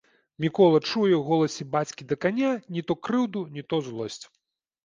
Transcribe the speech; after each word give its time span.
Мікола 0.43 0.79
чуе 0.89 1.11
ў 1.17 1.19
голасе 1.27 1.67
бацькі 1.77 2.07
да 2.13 2.17
каня 2.25 2.51
не 2.79 2.85
то 2.93 2.99
крыўду, 3.09 3.47
не 3.59 3.63
то 3.75 3.83
злосць. 3.91 4.23